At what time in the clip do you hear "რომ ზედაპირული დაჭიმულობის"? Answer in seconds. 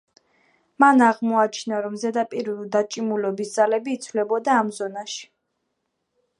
1.87-3.55